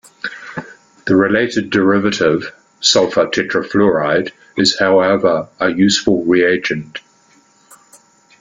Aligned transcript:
The 1.05 1.15
related 1.15 1.69
derivative, 1.69 2.51
sulfur 2.79 3.27
tetrafluoride 3.27 4.31
is 4.57 4.79
however 4.79 5.47
a 5.59 5.69
useful 5.69 6.23
reagent. 6.25 6.97